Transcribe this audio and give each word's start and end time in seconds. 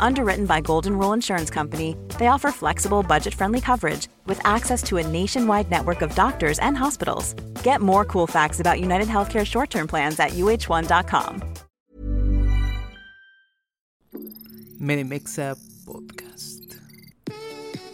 Underwritten 0.00 0.46
by 0.46 0.60
Golden 0.60 0.96
Rule 0.98 1.12
Insurance 1.12 1.50
Company, 1.50 1.96
they 2.18 2.28
offer 2.28 2.50
flexible, 2.50 3.02
budget 3.02 3.34
friendly 3.34 3.60
coverage 3.60 4.08
with 4.26 4.40
access 4.44 4.82
to 4.84 4.96
a 4.98 5.06
nationwide 5.06 5.70
network 5.70 6.02
of 6.02 6.14
doctors 6.14 6.58
and 6.60 6.76
hospitals. 6.76 7.34
Get 7.62 7.80
more 7.80 8.04
cool 8.04 8.26
facts 8.26 8.60
about 8.60 8.80
United 8.80 9.08
Healthcare 9.08 9.46
short 9.46 9.70
term 9.70 9.86
plans 9.86 10.18
at 10.18 10.30
uh1.com. 10.30 11.42
Medimexa 14.80 15.56
Podcast. 15.84 16.76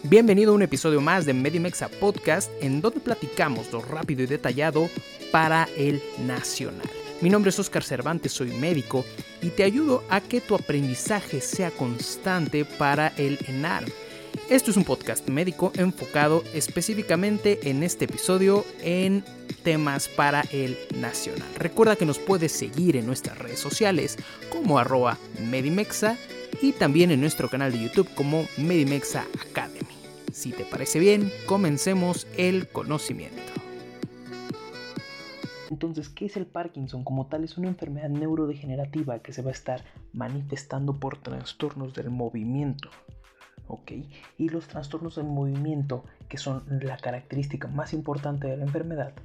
Bienvenido 0.03 0.51
a 0.51 0.55
un 0.55 0.61
episodio 0.61 1.01
más 1.01 1.25
de 1.25 1.33
Medimexa 1.33 1.89
Podcast, 1.89 2.51
en 2.61 2.79
donde 2.79 2.99
platicamos 2.99 3.71
lo 3.71 3.81
rápido 3.81 4.21
y 4.21 4.27
detallado 4.27 4.87
para 5.31 5.67
el 5.77 5.99
nacional. 6.19 6.87
Mi 7.21 7.29
nombre 7.29 7.49
es 7.49 7.59
Oscar 7.59 7.83
Cervantes, 7.83 8.33
soy 8.33 8.51
médico 8.51 9.05
y 9.41 9.49
te 9.49 9.63
ayudo 9.63 10.03
a 10.09 10.19
que 10.19 10.41
tu 10.41 10.53
aprendizaje 10.53 11.39
sea 11.39 11.71
constante 11.71 12.65
para 12.65 13.13
el 13.17 13.39
ENAR. 13.47 13.85
Esto 14.49 14.69
es 14.69 14.77
un 14.77 14.83
podcast 14.83 15.27
médico 15.29 15.71
enfocado 15.75 16.43
específicamente 16.53 17.69
en 17.69 17.83
este 17.83 18.05
episodio 18.05 18.65
en 18.81 19.23
temas 19.63 20.09
para 20.09 20.41
el 20.51 20.77
nacional. 20.97 21.47
Recuerda 21.57 21.95
que 21.95 22.05
nos 22.05 22.19
puedes 22.19 22.51
seguir 22.51 22.97
en 22.97 23.05
nuestras 23.05 23.37
redes 23.37 23.59
sociales 23.59 24.17
como 24.49 24.77
arroba 24.77 25.17
Medimexa 25.39 26.17
y 26.61 26.73
también 26.73 27.11
en 27.11 27.21
nuestro 27.21 27.49
canal 27.49 27.71
de 27.71 27.81
YouTube 27.81 28.09
como 28.13 28.45
Medimexa 28.57 29.25
Academy. 29.49 29.87
Si 30.33 30.51
te 30.51 30.65
parece 30.65 30.99
bien, 30.99 31.31
comencemos 31.45 32.27
el 32.35 32.67
conocimiento. 32.67 33.64
Entonces, 35.75 36.07
¿qué 36.07 36.27
es 36.27 36.37
el 36.37 36.45
Parkinson? 36.45 37.03
Como 37.03 37.27
tal, 37.27 37.43
es 37.43 37.57
una 37.57 37.67
enfermedad 37.67 38.07
neurodegenerativa 38.07 39.19
que 39.19 39.33
se 39.33 39.41
va 39.41 39.49
a 39.49 39.51
estar 39.51 39.83
manifestando 40.13 41.01
por 41.01 41.17
trastornos 41.17 41.93
del 41.93 42.11
movimiento. 42.11 42.89
¿Ok? 43.67 43.91
Y 44.37 44.47
los 44.47 44.69
trastornos 44.69 45.17
del 45.17 45.25
movimiento, 45.25 46.05
que 46.29 46.37
son 46.37 46.63
la 46.69 46.95
característica 46.95 47.67
más 47.67 47.91
importante 47.91 48.47
de 48.47 48.55
la 48.55 48.63
enfermedad, 48.63 49.15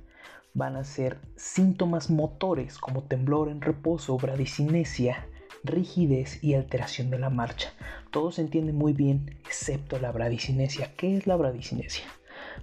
van 0.52 0.74
a 0.74 0.82
ser 0.82 1.18
síntomas 1.36 2.10
motores 2.10 2.78
como 2.78 3.04
temblor 3.04 3.48
en 3.48 3.60
reposo, 3.60 4.16
bradicinesia, 4.16 5.28
rigidez 5.62 6.42
y 6.42 6.54
alteración 6.54 7.10
de 7.10 7.20
la 7.20 7.30
marcha. 7.30 7.72
Todo 8.10 8.32
se 8.32 8.42
entiende 8.42 8.72
muy 8.72 8.92
bien, 8.92 9.38
excepto 9.46 10.00
la 10.00 10.10
bradicinesia. 10.10 10.96
¿Qué 10.96 11.16
es 11.16 11.28
la 11.28 11.36
bradicinesia? 11.36 12.06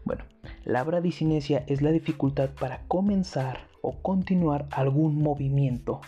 Bueno, 0.04 0.26
la 0.66 0.84
bradicinesia 0.84 1.64
es 1.68 1.82
la 1.82 1.92
dificultad 1.92 2.50
para 2.50 2.82
comenzar 2.90 3.67
o 3.82 4.02
continuar 4.02 4.68
algún 4.72 5.22
movimiento, 5.22 6.02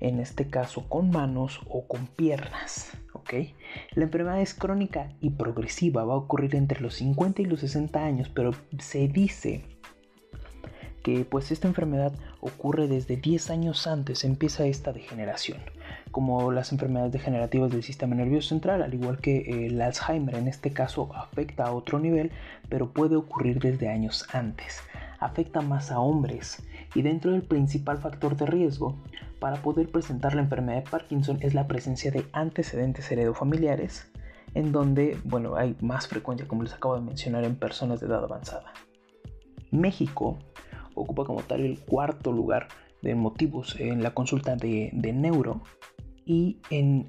en 0.00 0.20
este 0.20 0.48
caso 0.48 0.88
con 0.88 1.10
manos 1.10 1.60
o 1.68 1.86
con 1.86 2.06
piernas. 2.06 2.92
¿ok? 3.12 3.34
La 3.92 4.04
enfermedad 4.04 4.40
es 4.40 4.54
crónica 4.54 5.08
y 5.20 5.30
progresiva, 5.30 6.04
va 6.04 6.14
a 6.14 6.18
ocurrir 6.18 6.54
entre 6.54 6.80
los 6.80 6.94
50 6.94 7.42
y 7.42 7.46
los 7.46 7.60
60 7.60 8.04
años, 8.04 8.28
pero 8.28 8.52
se 8.78 9.08
dice 9.08 9.64
que 11.02 11.24
pues 11.24 11.52
esta 11.52 11.68
enfermedad 11.68 12.12
ocurre 12.40 12.88
desde 12.88 13.16
10 13.16 13.50
años 13.50 13.86
antes, 13.86 14.24
empieza 14.24 14.66
esta 14.66 14.92
degeneración 14.92 15.58
como 16.16 16.50
las 16.50 16.72
enfermedades 16.72 17.12
degenerativas 17.12 17.70
del 17.70 17.82
sistema 17.82 18.14
nervioso 18.14 18.48
central, 18.48 18.82
al 18.82 18.94
igual 18.94 19.18
que 19.18 19.36
eh, 19.36 19.66
el 19.66 19.80
Alzheimer 19.82 20.36
en 20.36 20.48
este 20.48 20.70
caso 20.70 21.10
afecta 21.14 21.64
a 21.64 21.72
otro 21.72 21.98
nivel, 21.98 22.30
pero 22.70 22.90
puede 22.90 23.16
ocurrir 23.16 23.58
desde 23.58 23.88
años 23.90 24.26
antes. 24.32 24.80
Afecta 25.18 25.60
más 25.60 25.90
a 25.90 26.00
hombres 26.00 26.62
y 26.96 27.02
dentro 27.02 27.32
del 27.32 27.42
principal 27.42 27.98
factor 27.98 28.38
de 28.38 28.46
riesgo 28.46 28.96
para 29.38 29.60
poder 29.60 29.90
presentar 29.90 30.34
la 30.34 30.40
enfermedad 30.40 30.82
de 30.82 30.90
Parkinson 30.90 31.36
es 31.42 31.52
la 31.52 31.68
presencia 31.68 32.10
de 32.10 32.24
antecedentes 32.32 33.12
heredofamiliares, 33.12 34.10
en 34.54 34.72
donde, 34.72 35.18
bueno, 35.24 35.56
hay 35.56 35.76
más 35.82 36.08
frecuencia, 36.08 36.48
como 36.48 36.62
les 36.62 36.72
acabo 36.72 36.94
de 36.94 37.02
mencionar, 37.02 37.44
en 37.44 37.56
personas 37.56 38.00
de 38.00 38.06
edad 38.06 38.24
avanzada. 38.24 38.72
México 39.70 40.38
ocupa 40.94 41.24
como 41.24 41.42
tal 41.42 41.60
el 41.60 41.80
cuarto 41.80 42.32
lugar 42.32 42.68
de 43.02 43.14
motivos 43.14 43.78
en 43.78 44.02
la 44.02 44.14
consulta 44.14 44.56
de, 44.56 44.88
de 44.94 45.12
neuro 45.12 45.60
y 46.24 46.60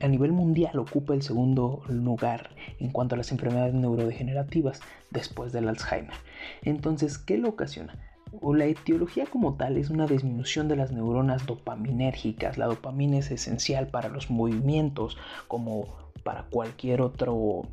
a 0.02 0.08
nivel 0.10 0.34
mundial 0.34 0.78
ocupa 0.80 1.14
el 1.14 1.22
segundo 1.22 1.82
lugar 1.88 2.50
en 2.80 2.90
cuanto 2.90 3.16
a 3.16 3.18
las 3.18 3.32
enfermedades 3.32 3.74
neurodegenerativas 3.74 4.82
después 5.12 5.54
del 5.54 5.70
Alzheimer. 5.70 6.14
Entonces, 6.62 7.18
¿qué 7.18 7.38
lo 7.38 7.48
ocasiona? 7.48 8.07
La 8.54 8.66
etiología 8.66 9.26
como 9.26 9.56
tal 9.56 9.78
es 9.78 9.90
una 9.90 10.08
disminución 10.08 10.68
de 10.68 10.76
las 10.76 10.92
neuronas 10.92 11.46
dopaminérgicas. 11.46 12.58
La 12.58 12.68
dopamina 12.68 13.18
es 13.18 13.32
esencial 13.32 13.88
para 13.88 14.10
los 14.10 14.30
movimientos 14.30 15.18
como 15.48 15.96
para 16.24 16.44
cualquier 16.44 17.02
otro, 17.02 17.64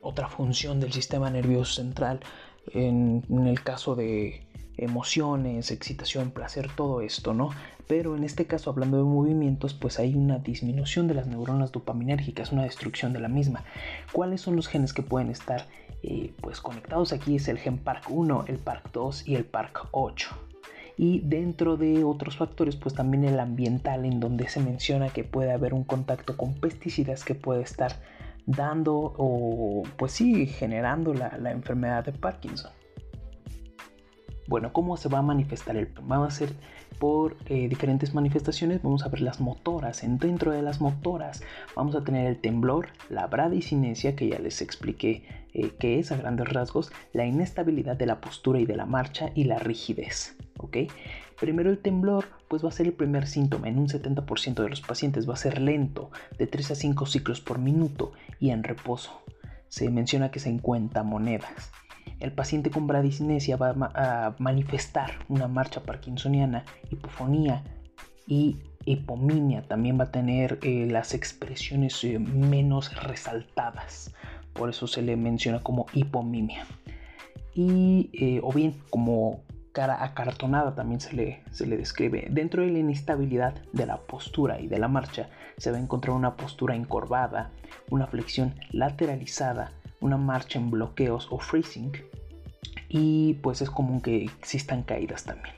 otra 0.00 0.28
función 0.28 0.80
del 0.80 0.92
sistema 0.92 1.30
nervioso 1.30 1.74
central. 1.74 2.20
en 2.74 3.24
el 3.46 3.62
caso 3.62 3.96
de 3.96 4.46
emociones, 4.76 5.70
excitación, 5.70 6.30
placer, 6.30 6.68
todo 6.74 7.00
esto, 7.00 7.34
¿no? 7.34 7.50
Pero 7.86 8.16
en 8.16 8.24
este 8.24 8.46
caso, 8.46 8.70
hablando 8.70 8.96
de 8.96 9.04
movimientos, 9.04 9.74
pues 9.74 9.98
hay 9.98 10.14
una 10.14 10.38
disminución 10.38 11.08
de 11.08 11.14
las 11.14 11.26
neuronas 11.26 11.72
dopaminérgicas, 11.72 12.52
una 12.52 12.64
destrucción 12.64 13.12
de 13.12 13.20
la 13.20 13.28
misma. 13.28 13.64
¿Cuáles 14.12 14.40
son 14.40 14.56
los 14.56 14.68
genes 14.68 14.92
que 14.92 15.02
pueden 15.02 15.30
estar 15.30 15.66
eh, 16.02 16.32
pues 16.40 16.60
conectados? 16.60 17.12
Aquí 17.12 17.36
es 17.36 17.48
el 17.48 17.58
gen 17.58 17.84
PARC1, 17.84 18.44
el 18.48 18.64
PARC2 18.64 19.26
y 19.26 19.34
el 19.34 19.50
PARC8 19.50 20.28
y 20.96 21.20
dentro 21.20 21.78
de 21.78 22.04
otros 22.04 22.36
factores 22.36 22.76
pues 22.76 22.94
también 22.94 23.24
el 23.24 23.40
ambiental 23.40 24.04
en 24.04 24.20
donde 24.20 24.48
se 24.48 24.60
menciona 24.60 25.08
que 25.08 25.24
puede 25.24 25.50
haber 25.50 25.72
un 25.72 25.84
contacto 25.84 26.36
con 26.36 26.54
pesticidas 26.54 27.24
que 27.24 27.34
puede 27.34 27.62
estar 27.62 27.96
dando 28.46 29.14
o 29.16 29.84
pues 29.96 30.12
sí 30.12 30.46
generando 30.46 31.14
la, 31.14 31.38
la 31.38 31.50
enfermedad 31.50 32.04
de 32.04 32.12
Parkinson. 32.12 32.72
Bueno, 34.52 34.70
¿cómo 34.74 34.98
se 34.98 35.08
va 35.08 35.20
a 35.20 35.22
manifestar 35.22 35.78
el 35.78 35.86
Vamos 36.02 36.26
a 36.26 36.26
hacer 36.26 36.52
por 36.98 37.38
eh, 37.46 37.70
diferentes 37.70 38.12
manifestaciones. 38.12 38.82
Vamos 38.82 39.02
a 39.02 39.08
ver 39.08 39.22
las 39.22 39.40
motoras. 39.40 40.04
En 40.04 40.18
dentro 40.18 40.52
de 40.52 40.60
las 40.60 40.78
motoras 40.78 41.42
vamos 41.74 41.94
a 41.94 42.04
tener 42.04 42.26
el 42.26 42.36
temblor, 42.36 42.88
la 43.08 43.26
bradicinesia, 43.28 44.14
que 44.14 44.28
ya 44.28 44.38
les 44.38 44.60
expliqué 44.60 45.24
eh, 45.54 45.72
qué 45.80 45.98
es 45.98 46.12
a 46.12 46.18
grandes 46.18 46.50
rasgos, 46.50 46.92
la 47.14 47.24
inestabilidad 47.24 47.96
de 47.96 48.04
la 48.04 48.20
postura 48.20 48.60
y 48.60 48.66
de 48.66 48.76
la 48.76 48.84
marcha 48.84 49.30
y 49.34 49.44
la 49.44 49.58
rigidez. 49.58 50.36
¿ok? 50.58 50.76
Primero 51.40 51.70
el 51.70 51.78
temblor, 51.78 52.26
pues 52.48 52.62
va 52.62 52.68
a 52.68 52.72
ser 52.72 52.88
el 52.88 52.92
primer 52.92 53.28
síntoma. 53.28 53.70
En 53.70 53.78
un 53.78 53.88
70% 53.88 54.62
de 54.62 54.68
los 54.68 54.82
pacientes 54.82 55.26
va 55.26 55.32
a 55.32 55.38
ser 55.38 55.62
lento, 55.62 56.10
de 56.36 56.46
3 56.46 56.72
a 56.72 56.74
5 56.74 57.06
ciclos 57.06 57.40
por 57.40 57.58
minuto 57.58 58.12
y 58.38 58.50
en 58.50 58.64
reposo. 58.64 59.22
Se 59.68 59.88
menciona 59.88 60.30
que 60.30 60.40
se 60.40 60.50
encuentra 60.50 61.04
monedas. 61.04 61.72
El 62.22 62.30
paciente 62.30 62.70
con 62.70 62.86
bradicinesia 62.86 63.56
va 63.56 63.74
a 63.94 64.36
manifestar 64.38 65.10
una 65.28 65.48
marcha 65.48 65.82
parkinsoniana, 65.82 66.64
hipofonía 66.88 67.64
y 68.28 68.60
hipomimia. 68.84 69.62
También 69.62 69.98
va 69.98 70.04
a 70.04 70.12
tener 70.12 70.60
eh, 70.62 70.86
las 70.88 71.14
expresiones 71.14 72.04
eh, 72.04 72.20
menos 72.20 72.94
resaltadas. 73.02 74.14
Por 74.52 74.70
eso 74.70 74.86
se 74.86 75.02
le 75.02 75.16
menciona 75.16 75.64
como 75.64 75.86
hipomimia. 75.94 76.64
Y, 77.56 78.10
eh, 78.12 78.40
o 78.44 78.52
bien 78.52 78.76
como 78.88 79.42
cara 79.72 80.04
acartonada 80.04 80.76
también 80.76 81.00
se 81.00 81.14
le, 81.14 81.42
se 81.50 81.66
le 81.66 81.76
describe. 81.76 82.28
Dentro 82.30 82.62
de 82.62 82.70
la 82.70 82.78
inestabilidad 82.78 83.54
de 83.72 83.84
la 83.84 83.96
postura 83.96 84.60
y 84.60 84.68
de 84.68 84.78
la 84.78 84.86
marcha 84.86 85.28
se 85.56 85.72
va 85.72 85.78
a 85.78 85.80
encontrar 85.80 86.14
una 86.14 86.36
postura 86.36 86.76
encorvada, 86.76 87.50
una 87.90 88.06
flexión 88.06 88.54
lateralizada, 88.70 89.72
una 90.02 90.18
marcha 90.18 90.58
en 90.58 90.70
bloqueos 90.70 91.28
o 91.30 91.38
freezing 91.38 91.92
y 92.88 93.34
pues 93.34 93.62
es 93.62 93.70
común 93.70 94.00
que 94.00 94.24
existan 94.24 94.82
caídas 94.82 95.24
también. 95.24 95.54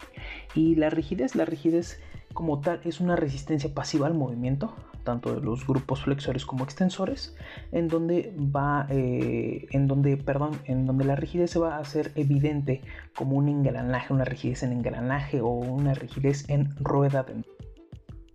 Y 0.55 0.76
la 0.76 0.88
rigidez, 0.88 1.35
la 1.35 1.44
rigidez 1.44 2.00
como 2.32 2.61
tal 2.61 2.81
es 2.85 3.00
una 3.00 3.17
resistencia 3.17 3.75
pasiva 3.75 4.06
al 4.06 4.14
movimiento, 4.14 4.75
tanto 5.02 5.35
de 5.35 5.41
los 5.41 5.67
grupos 5.67 6.02
flexores 6.02 6.46
como 6.46 6.64
extensores, 6.64 7.37
en 7.73 7.88
donde 7.88 8.35
va, 8.38 8.87
eh, 8.88 9.67
en 9.70 9.87
donde, 9.87 10.17
perdón, 10.17 10.52
en 10.64 10.87
donde 10.87 11.05
la 11.05 11.17
rigidez 11.17 11.50
se 11.50 11.58
va 11.58 11.76
a 11.76 11.81
hacer 11.81 12.12
evidente 12.14 12.82
como 13.17 13.37
un 13.37 13.49
engranaje, 13.49 14.12
una 14.12 14.25
rigidez 14.25 14.62
en 14.62 14.73
engranaje 14.73 15.41
o 15.41 15.49
una 15.49 15.94
rigidez 15.94 16.49
en 16.49 16.75
rueda. 16.76 17.26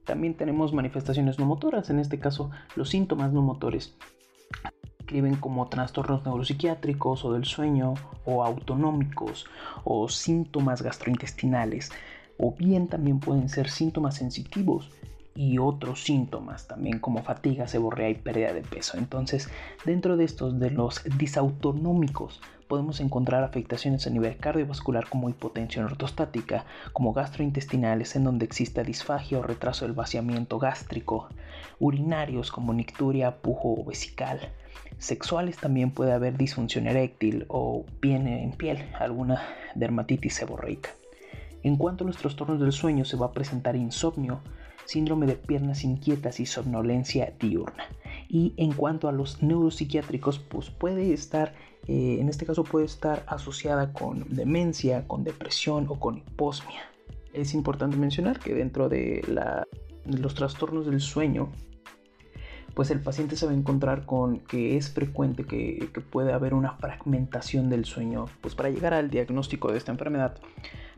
También 0.05 0.35
tenemos 0.35 0.73
manifestaciones 0.73 1.39
no 1.39 1.45
motoras, 1.45 1.89
en 1.89 1.99
este 1.99 2.19
caso 2.19 2.51
los 2.75 2.89
síntomas 2.89 3.31
no 3.31 3.41
motores 3.41 3.97
como 5.39 5.67
trastornos 5.67 6.23
neuropsiquiátricos 6.23 7.25
o 7.25 7.33
del 7.33 7.45
sueño 7.45 7.95
o 8.25 8.43
autonómicos 8.43 9.45
o 9.83 10.07
síntomas 10.07 10.81
gastrointestinales 10.81 11.91
o 12.37 12.53
bien 12.53 12.87
también 12.87 13.19
pueden 13.19 13.49
ser 13.49 13.69
síntomas 13.69 14.15
sensitivos 14.15 14.91
y 15.35 15.57
otros 15.57 16.03
síntomas 16.03 16.67
también 16.67 16.99
como 16.99 17.23
fatiga, 17.23 17.67
seborrea 17.67 18.09
y 18.09 18.15
pérdida 18.15 18.53
de 18.53 18.61
peso. 18.61 18.97
Entonces, 18.97 19.49
dentro 19.85 20.17
de 20.17 20.25
estos 20.25 20.59
de 20.59 20.69
los 20.69 21.01
disautonómicos 21.17 22.41
podemos 22.69 22.99
encontrar 22.99 23.43
afectaciones 23.43 24.05
a 24.05 24.11
nivel 24.11 24.37
cardiovascular 24.37 25.09
como 25.09 25.27
hipotensión 25.27 25.85
ortostática, 25.85 26.65
como 26.93 27.13
gastrointestinales 27.13 28.15
en 28.15 28.23
donde 28.23 28.45
exista 28.45 28.83
disfagia 28.83 29.39
o 29.39 29.41
retraso 29.41 29.85
del 29.85 29.95
vaciamiento 29.95 30.59
gástrico, 30.59 31.29
urinarios 31.79 32.51
como 32.51 32.71
nicturia, 32.75 33.37
pujo 33.37 33.73
o 33.73 33.83
vesical. 33.83 34.53
Sexuales 34.99 35.57
también 35.57 35.89
puede 35.89 36.13
haber 36.13 36.37
disfunción 36.37 36.85
eréctil 36.85 37.45
o 37.47 37.85
bien 38.01 38.27
en 38.27 38.51
piel, 38.51 38.87
alguna 38.99 39.41
dermatitis 39.73 40.35
seborreica. 40.35 40.91
En 41.63 41.75
cuanto 41.75 42.03
a 42.03 42.07
los 42.07 42.17
trastornos 42.17 42.59
del 42.59 42.71
sueño, 42.71 43.03
se 43.03 43.17
va 43.17 43.25
a 43.25 43.33
presentar 43.33 43.75
insomnio, 43.75 44.41
síndrome 44.85 45.25
de 45.25 45.35
piernas 45.35 45.83
inquietas 45.83 46.39
y 46.39 46.45
somnolencia 46.45 47.33
diurna. 47.39 47.85
Y 48.31 48.53
en 48.57 48.73
cuanto 48.73 49.09
a 49.09 49.11
los 49.11 49.41
neuropsiquiátricos, 49.41 50.37
pues 50.37 50.69
puede 50.69 51.13
estar, 51.13 51.55
eh, 51.87 52.17
en 52.21 52.29
este 52.29 52.45
caso 52.45 52.63
puede 52.63 52.85
estar 52.85 53.23
asociada 53.25 53.91
con 53.91 54.23
demencia, 54.29 55.07
con 55.07 55.23
depresión 55.23 55.87
o 55.89 55.99
con 55.99 56.19
hiposmia. 56.19 56.81
Es 57.33 57.55
importante 57.55 57.97
mencionar 57.97 58.39
que 58.39 58.53
dentro 58.53 58.87
de, 58.87 59.23
los 60.05 60.35
trastornos 60.35 60.85
del 60.85 61.01
sueño, 61.01 61.49
pues 62.75 62.91
el 62.91 63.01
paciente 63.01 63.35
se 63.35 63.47
va 63.47 63.51
a 63.51 63.55
encontrar 63.55 64.05
con 64.05 64.41
que 64.41 64.77
es 64.77 64.91
frecuente 64.91 65.45
que, 65.45 65.89
que 65.91 65.99
puede 65.99 66.31
haber 66.31 66.53
una 66.53 66.73
fragmentación 66.73 67.67
del 67.67 67.85
sueño. 67.85 68.25
Pues 68.41 68.53
para 68.53 68.69
llegar 68.69 68.93
al 68.93 69.09
diagnóstico 69.09 69.71
de 69.71 69.79
esta 69.79 69.91
enfermedad, 69.91 70.35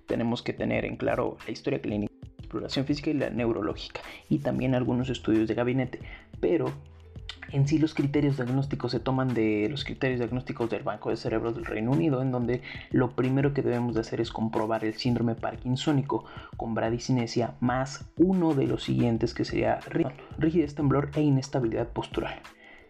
tenemos 0.05 0.41
que 0.41 0.51
tener 0.51 0.83
en 0.83 0.97
claro 0.97 1.37
la 1.45 1.53
historia 1.53 1.81
clínica, 1.81 2.13
la 2.21 2.27
exploración 2.39 2.85
física 2.85 3.09
y 3.09 3.13
la 3.13 3.29
neurológica, 3.29 4.01
y 4.27 4.39
también 4.39 4.75
algunos 4.75 5.09
estudios 5.09 5.47
de 5.47 5.55
gabinete. 5.55 5.99
Pero 6.41 6.73
en 7.53 7.67
sí 7.67 7.77
los 7.77 7.93
criterios 7.93 8.37
diagnósticos 8.37 8.91
se 8.91 8.99
toman 8.99 9.33
de 9.33 9.67
los 9.69 9.83
criterios 9.83 10.19
diagnósticos 10.19 10.69
del 10.69 10.83
Banco 10.83 11.09
de 11.09 11.17
Cerebros 11.17 11.55
del 11.55 11.65
Reino 11.65 11.91
Unido, 11.91 12.21
en 12.21 12.31
donde 12.31 12.61
lo 12.91 13.11
primero 13.11 13.53
que 13.53 13.61
debemos 13.61 13.95
de 13.95 14.01
hacer 14.01 14.21
es 14.21 14.31
comprobar 14.31 14.85
el 14.85 14.93
síndrome 14.93 15.35
parkinsónico 15.35 16.25
con 16.57 16.73
bradicinesia 16.73 17.55
más 17.59 18.05
uno 18.17 18.53
de 18.53 18.67
los 18.67 18.83
siguientes 18.83 19.33
que 19.33 19.45
sería 19.45 19.79
rigidez, 20.37 20.75
temblor 20.75 21.11
e 21.15 21.21
inestabilidad 21.21 21.87
postural. 21.89 22.41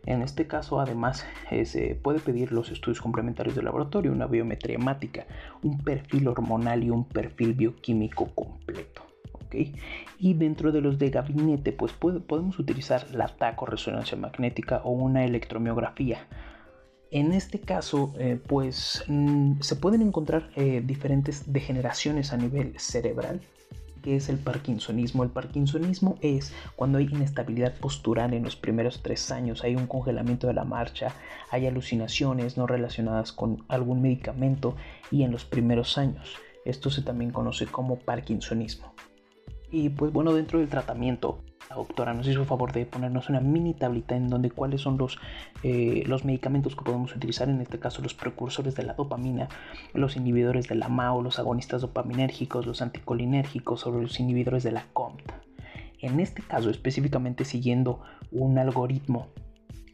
En 0.06 0.24
este 0.24 0.48
caso, 0.48 0.80
además, 0.80 1.26
eh, 1.52 1.66
se 1.66 1.94
puede 1.94 2.20
pedir 2.20 2.52
los 2.52 2.72
estudios 2.72 3.02
complementarios 3.02 3.56
de 3.56 3.62
laboratorio, 3.62 4.12
una 4.12 4.26
biometría 4.26 4.76
hemática, 4.76 5.28
un 5.62 5.78
perfil 5.78 6.28
hormonal 6.28 6.84
y 6.84 6.90
un 6.90 7.06
perfil 7.06 7.54
bioquímico 7.54 8.28
completo. 8.34 8.61
Y 10.18 10.34
dentro 10.34 10.72
de 10.72 10.82
los 10.82 10.98
de 11.00 11.10
gabinete, 11.10 11.72
pues 11.72 11.94
podemos 11.94 12.60
utilizar 12.60 13.14
la 13.14 13.28
taco 13.28 13.66
resonancia 13.66 14.18
magnética 14.18 14.82
o 14.84 14.92
una 14.92 15.26
electromiografía. 15.26 16.28
En 17.12 17.34
este 17.34 17.60
caso, 17.60 18.14
eh, 18.18 18.40
pues 18.48 19.04
mm, 19.08 19.60
se 19.60 19.76
pueden 19.76 20.02
encontrar 20.02 20.50
eh, 20.56 20.82
diferentes 20.86 21.52
degeneraciones 21.52 22.32
a 22.32 22.38
nivel 22.38 22.80
cerebral, 22.80 23.42
¿Qué 24.02 24.16
es 24.16 24.30
el 24.30 24.40
parkinsonismo? 24.40 25.24
El 25.24 25.30
parkinsonismo 25.30 26.18
es 26.22 26.54
cuando 26.76 26.98
hay 26.98 27.06
inestabilidad 27.06 27.76
postural 27.76 28.34
en 28.34 28.44
los 28.44 28.56
primeros 28.56 29.04
tres 29.04 29.30
años, 29.30 29.64
hay 29.64 29.76
un 29.76 29.86
congelamiento 29.86 30.48
de 30.48 30.54
la 30.54 30.64
marcha, 30.64 31.14
hay 31.52 31.68
alucinaciones 31.68 32.58
no 32.58 32.66
relacionadas 32.66 33.32
con 33.32 33.64
algún 33.68 34.02
medicamento 34.02 34.76
y 35.12 35.22
en 35.22 35.32
los 35.32 35.46
primeros 35.46 36.00
años. 36.00 36.38
Esto 36.66 36.90
se 36.90 37.04
también 37.04 37.32
conoce 37.32 37.68
como 37.68 38.00
parkinsonismo. 38.00 38.92
Y 39.72 39.90
pues 39.90 40.12
bueno, 40.12 40.34
dentro 40.34 40.60
del 40.60 40.68
tratamiento 40.68 41.44
la 41.72 41.78
doctora 41.78 42.14
nos 42.14 42.28
hizo 42.28 42.44
favor 42.44 42.74
de 42.74 42.86
ponernos 42.86 43.30
una 43.30 43.40
mini 43.40 43.74
tablita 43.74 44.14
en 44.18 44.28
donde 44.28 44.52
cuáles 44.52 44.82
son 44.82 44.98
los, 44.98 45.18
eh, 45.64 46.04
los 46.06 46.26
medicamentos 46.26 46.76
que 46.76 46.84
podemos 46.84 47.16
utilizar, 47.16 47.48
en 47.50 47.62
este 47.62 47.80
caso 47.80 48.02
los 48.02 48.14
precursores 48.14 48.76
de 48.76 48.84
la 48.84 48.94
dopamina, 48.94 49.48
los 49.94 50.18
inhibidores 50.18 50.68
de 50.68 50.76
la 50.76 50.90
MAO, 50.90 51.22
los 51.22 51.40
agonistas 51.40 51.82
dopaminérgicos, 51.82 52.66
los 52.66 52.82
anticolinérgicos 52.82 53.88
o 53.88 53.92
los 53.92 54.20
inhibidores 54.20 54.64
de 54.64 54.74
la 54.74 54.86
COMT. 54.92 55.32
En 56.00 56.20
este 56.20 56.42
caso 56.42 56.70
específicamente 56.70 57.46
siguiendo 57.46 58.02
un 58.32 58.58
algoritmo 58.58 59.30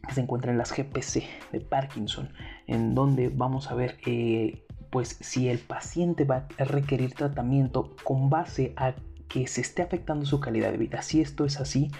que 0.08 0.14
se 0.14 0.20
encuentra 0.20 0.50
en 0.50 0.58
las 0.58 0.76
GPC 0.76 1.22
de 1.52 1.60
Parkinson, 1.60 2.30
en 2.66 2.96
donde 2.96 3.28
vamos 3.28 3.70
a 3.70 3.76
ver 3.76 3.98
eh, 4.04 4.64
pues 4.90 5.16
si 5.20 5.48
el 5.48 5.60
paciente 5.60 6.24
va 6.24 6.48
a 6.58 6.64
requerir 6.64 7.14
tratamiento 7.14 7.94
con 8.02 8.30
base 8.30 8.72
a 8.76 8.94
que 9.28 9.46
se 9.46 9.60
esté 9.60 9.82
afectando 9.82 10.26
su 10.26 10.40
calidad 10.40 10.70
de 10.70 10.78
vida. 10.78 11.02
Si 11.02 11.20
esto 11.20 11.44
es 11.44 11.60
así, 11.60 11.90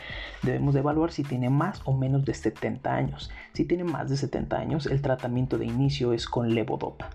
debemos 0.42 0.75
de 0.75 0.80
evaluar 0.80 1.12
si 1.12 1.23
tiene 1.23 1.50
más 1.50 1.82
o 1.85 1.92
menos 1.92 2.25
de 2.25 2.35
70 2.35 2.94
años. 2.94 3.30
Si 3.52 3.64
tiene 3.64 3.85
más 3.85 4.11
de 4.11 4.16
70 4.16 4.56
años, 4.56 4.87
el 4.87 5.02
tratamiento 5.02 5.58
de 5.58 5.66
inicio 5.66 6.12
es 6.12 6.26
con 6.26 6.54
levodopa. 6.54 7.11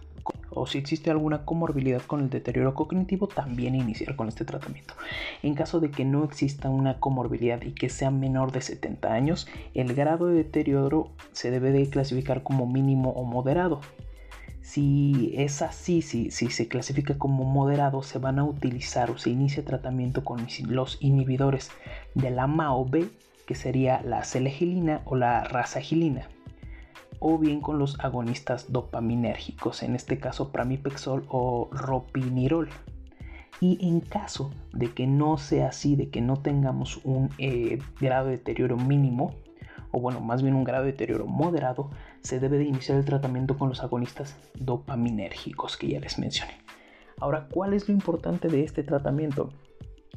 O 0.55 0.67
si 0.67 0.77
existe 0.77 1.09
alguna 1.09 1.45
comorbilidad 1.45 2.01
con 2.03 2.21
el 2.21 2.29
deterioro 2.29 2.75
cognitivo, 2.75 3.27
también 3.27 3.75
iniciar 3.75 4.15
con 4.15 4.27
este 4.27 4.45
tratamiento. 4.45 4.93
En 5.41 5.55
caso 5.55 5.79
de 5.79 5.89
que 5.89 6.05
no 6.05 6.23
exista 6.23 6.69
una 6.69 6.99
comorbilidad 6.99 7.61
y 7.63 7.71
que 7.71 7.89
sea 7.89 8.11
menor 8.11 8.51
de 8.51 8.61
70 8.61 9.11
años, 9.11 9.47
el 9.73 9.95
grado 9.95 10.27
de 10.27 10.35
deterioro 10.35 11.09
se 11.31 11.49
debe 11.49 11.71
de 11.71 11.89
clasificar 11.89 12.43
como 12.43 12.67
mínimo 12.67 13.09
o 13.11 13.23
moderado. 13.23 13.81
Si 14.63 15.33
es 15.35 15.61
así, 15.61 16.01
si, 16.01 16.31
se 16.31 16.67
clasifica 16.69 17.17
como 17.17 17.43
moderado, 17.43 18.01
se 18.01 18.17
van 18.17 18.39
a 18.39 18.45
utilizar 18.45 19.11
o 19.11 19.17
se 19.17 19.29
inicia 19.29 19.65
tratamiento 19.65 20.23
con 20.23 20.47
los 20.67 20.97
inhibidores 21.01 21.69
de 22.15 22.31
la 22.31 22.47
MAO-B, 22.47 23.09
que 23.45 23.55
sería 23.55 24.01
la 24.03 24.23
celegilina 24.23 25.01
o 25.03 25.17
la 25.17 25.43
rasagilina, 25.43 26.29
o 27.19 27.37
bien 27.37 27.59
con 27.59 27.77
los 27.77 27.99
agonistas 27.99 28.71
dopaminérgicos, 28.71 29.83
en 29.83 29.95
este 29.95 30.17
caso 30.17 30.53
pramipexol 30.53 31.25
o 31.27 31.69
ropinirol. 31.73 32.69
Y 33.59 33.85
en 33.85 33.99
caso 33.99 34.49
de 34.71 34.93
que 34.93 35.07
no 35.07 35.37
sea 35.37 35.67
así, 35.67 35.97
de 35.97 36.09
que 36.09 36.21
no 36.21 36.37
tengamos 36.37 37.01
un 37.03 37.31
eh, 37.37 37.79
grado 37.99 38.27
de 38.27 38.37
deterioro 38.37 38.77
mínimo, 38.77 39.35
o 39.91 39.99
bueno, 39.99 40.21
más 40.21 40.41
bien 40.41 40.55
un 40.55 40.63
grado 40.63 40.85
de 40.85 40.93
deterioro 40.93 41.27
moderado, 41.27 41.91
se 42.23 42.39
debe 42.39 42.57
de 42.57 42.65
iniciar 42.65 42.97
el 42.97 43.05
tratamiento 43.05 43.57
con 43.57 43.69
los 43.69 43.83
agonistas 43.83 44.35
dopaminérgicos 44.55 45.77
que 45.77 45.89
ya 45.89 45.99
les 45.99 46.17
mencioné. 46.17 46.53
Ahora, 47.19 47.47
¿cuál 47.51 47.73
es 47.73 47.87
lo 47.87 47.93
importante 47.93 48.47
de 48.47 48.63
este 48.63 48.83
tratamiento? 48.83 49.49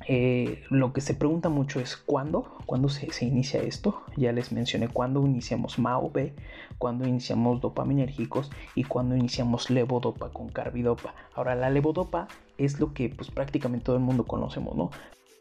Eh, 0.09 0.63
lo 0.71 0.93
que 0.93 1.01
se 1.01 1.15
pregunta 1.15 1.49
mucho 1.49 1.81
es 1.81 1.97
cuándo, 1.97 2.59
cuándo 2.67 2.89
se, 2.89 3.09
inicia 3.25 3.61
esto. 3.63 4.03
Ya 4.17 4.33
les 4.33 4.53
mencioné 4.53 4.89
cuándo 4.89 5.25
iniciamos 5.25 5.79
MAO-B, 5.79 6.35
cuándo 6.79 7.09
iniciamos 7.09 7.61
dopaminérgicos 7.61 8.51
y 8.75 8.85
cuándo 8.85 9.17
iniciamos 9.17 9.71
levodopa 9.71 10.31
con 10.31 10.49
carbidopa. 10.49 11.15
Ahora 11.35 11.55
la 11.55 11.71
levodopa 11.71 12.29
es 12.59 12.79
lo 12.79 12.93
que 12.93 13.09
pues 13.09 13.31
prácticamente 13.31 13.87
todo 13.87 13.97
el 13.97 14.03
mundo 14.03 14.25
conocemos, 14.25 14.77
¿no? 14.77 14.91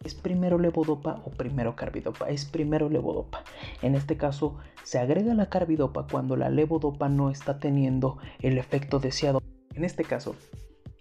¿Es 0.04 0.14
primero 0.14 0.60
levodopa 0.60 1.22
o 1.26 1.32
primero 1.32 1.76
carbidopa? 1.76 2.30
Es 2.30 2.46
primero 2.46 2.90
levodopa. 2.90 3.44
En 3.82 3.96
este 3.96 4.18
caso, 4.18 4.58
se 4.84 5.00
agrega 5.00 5.34
la 5.34 5.50
carbidopa 5.50 6.06
cuando 6.12 6.36
la 6.36 6.50
levodopa 6.50 7.10
no 7.10 7.32
está 7.32 7.60
teniendo 7.60 8.18
el 8.40 8.58
efecto 8.58 9.00
deseado 9.00 9.42
En 9.74 9.84
este 9.84 10.04
caso, 10.04 10.36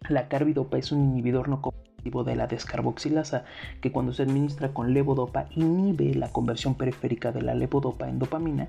la 0.09 0.29
carbidopa 0.29 0.79
es 0.79 0.93
un 0.93 1.03
inhibidor 1.03 1.49
no 1.49 1.61
competitivo 1.61 2.25
de 2.25 2.37
la 2.37 2.47
descarboxilasa 2.47 3.45
que 3.81 3.93
cuando 3.93 4.13
se 4.13 4.23
administra 4.23 4.73
con 4.73 4.93
levodopa 4.93 5.47
inhibe 5.55 6.15
la 6.15 6.29
conversión 6.29 6.75
periférica 6.75 7.33
de 7.33 7.43
la 7.43 7.55
levodopa 7.55 8.09
en 8.09 8.19
dopamina. 8.19 8.69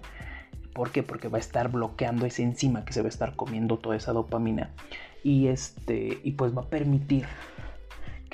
¿Por 0.73 0.91
qué? 0.91 1.03
Porque 1.03 1.29
va 1.29 1.37
a 1.37 1.41
estar 1.41 1.71
bloqueando 1.71 2.25
esa 2.25 2.41
enzima 2.41 2.83
que 2.83 2.93
se 2.93 3.01
va 3.01 3.07
a 3.07 3.09
estar 3.09 3.35
comiendo 3.35 3.77
toda 3.77 3.95
esa 3.95 4.11
dopamina 4.11 4.71
y 5.23 5.47
este 5.47 6.19
y 6.23 6.33
pues 6.33 6.55
va 6.55 6.61
a 6.61 6.69
permitir 6.69 7.25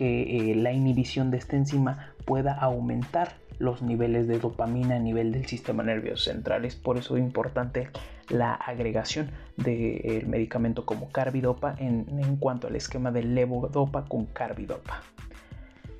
que 0.02 0.52
eh, 0.52 0.56
la 0.56 0.74
inhibición 0.74 1.30
de 1.30 1.38
esta 1.38 1.56
enzima 1.56 2.16
pueda 2.26 2.54
aumentar 2.54 3.34
los 3.60 3.84
niveles 3.84 4.28
de 4.28 4.40
dopamina 4.40 4.96
a 4.96 5.00
nivel 5.00 5.32
del 5.32 5.46
sistema 5.46 5.84
nervioso 5.84 6.32
central. 6.32 6.66
Es 6.66 6.76
por 6.76 6.98
eso 6.98 7.18
importante 7.18 7.88
la 8.28 8.56
agregación 8.56 9.30
del 9.58 10.26
medicamento 10.26 10.88
como 10.88 11.12
carbidopa 11.12 11.76
en, 11.78 12.08
en 12.10 12.38
cuanto 12.38 12.66
al 12.66 12.76
esquema 12.76 13.12
de 13.12 13.22
levodopa 13.22 14.06
con 14.06 14.26
carbidopa. 14.26 15.04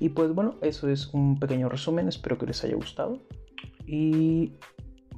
Y 0.00 0.08
pues 0.08 0.34
bueno, 0.34 0.56
eso 0.62 0.88
es 0.88 1.14
un 1.14 1.38
pequeño 1.38 1.68
resumen, 1.68 2.08
espero 2.08 2.38
que 2.38 2.46
les 2.46 2.64
haya 2.64 2.74
gustado. 2.74 3.20
Y 3.86 4.54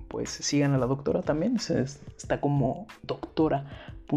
pues 0.09 0.29
sigan 0.29 0.75
a 0.75 0.79
la 0.79 0.85
doctora 0.85 1.23
también, 1.23 1.57
está 1.57 2.39
como 2.39 2.87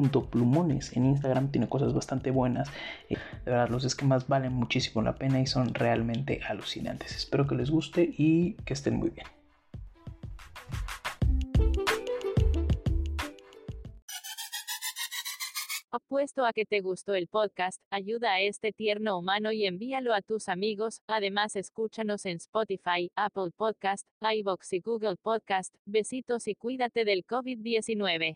doctora.plumones 0.02 0.96
en 0.96 1.06
Instagram, 1.06 1.52
tiene 1.52 1.68
cosas 1.68 1.94
bastante 1.94 2.32
buenas. 2.32 2.70
Eh, 3.10 3.18
de 3.46 3.52
verdad, 3.52 3.70
los 3.70 3.84
esquemas 3.84 4.28
valen 4.28 4.54
muchísimo 4.54 5.02
la 5.02 5.16
pena 5.16 5.40
y 5.40 5.48
son 5.48 5.74
realmente 5.74 6.42
alucinantes. 6.48 7.16
Espero 7.16 7.48
que 7.48 7.56
les 7.56 7.70
guste 7.70 8.10
y 8.18 8.54
que 8.66 8.74
estén 8.74 8.96
muy 8.96 9.10
bien. 9.10 9.28
Apuesto 15.90 16.46
a 16.46 16.54
que 16.54 16.66
te 16.66 16.82
gustó 16.82 17.16
el 17.16 17.28
podcast, 17.28 17.82
ayuda 17.90 18.34
a 18.34 18.42
este 18.42 18.72
tierno 18.72 19.18
humano 19.18 19.52
y 19.52 19.66
envíalo 19.66 20.14
a 20.14 20.22
tus 20.22 20.48
amigos. 20.48 21.02
Además, 21.08 21.56
escúchanos 21.56 22.26
en 22.26 22.38
Spotify, 22.38 23.10
Apple 23.16 23.52
Podcast, 23.56 24.06
iBox 24.22 24.74
y 24.74 24.82
Google 24.82 25.16
Podcast. 25.16 25.74
Besitos 25.86 26.48
y 26.48 26.56
cuídate 26.56 27.04
del 27.04 27.26
COVID-19. 27.26 28.36